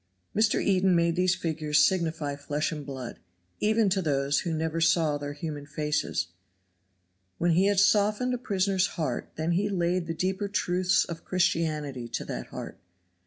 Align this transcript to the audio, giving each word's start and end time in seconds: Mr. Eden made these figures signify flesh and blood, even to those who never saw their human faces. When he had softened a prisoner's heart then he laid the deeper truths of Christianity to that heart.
Mr. 0.35 0.59
Eden 0.59 0.95
made 0.95 1.15
these 1.15 1.35
figures 1.35 1.77
signify 1.87 2.35
flesh 2.35 2.71
and 2.71 2.83
blood, 2.87 3.19
even 3.59 3.87
to 3.87 4.01
those 4.01 4.39
who 4.39 4.51
never 4.51 4.81
saw 4.81 5.15
their 5.19 5.33
human 5.33 5.67
faces. 5.67 6.29
When 7.37 7.51
he 7.51 7.67
had 7.67 7.79
softened 7.79 8.33
a 8.33 8.39
prisoner's 8.39 8.87
heart 8.97 9.33
then 9.35 9.51
he 9.51 9.69
laid 9.69 10.07
the 10.07 10.15
deeper 10.15 10.47
truths 10.47 11.05
of 11.05 11.23
Christianity 11.23 12.07
to 12.07 12.25
that 12.25 12.47
heart. 12.47 12.79